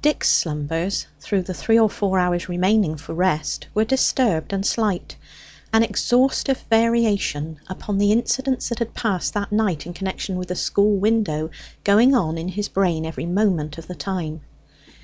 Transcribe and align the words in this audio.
Dick's 0.00 0.28
slumbers, 0.30 1.08
through 1.18 1.42
the 1.42 1.52
three 1.52 1.76
or 1.76 1.90
four 1.90 2.16
hours 2.16 2.48
remaining 2.48 2.96
for 2.96 3.14
rest, 3.14 3.66
were 3.74 3.84
disturbed 3.84 4.52
and 4.52 4.64
slight; 4.64 5.16
an 5.72 5.82
exhaustive 5.82 6.64
variation 6.70 7.58
upon 7.66 7.98
the 7.98 8.12
incidents 8.12 8.68
that 8.68 8.78
had 8.78 8.94
passed 8.94 9.34
that 9.34 9.50
night 9.50 9.84
in 9.84 9.92
connection 9.92 10.36
with 10.36 10.46
the 10.46 10.54
school 10.54 10.94
window 10.98 11.50
going 11.82 12.14
on 12.14 12.38
in 12.38 12.46
his 12.50 12.68
brain 12.68 13.04
every 13.04 13.26
moment 13.26 13.76
of 13.76 13.88
the 13.88 13.94
time. 13.96 14.42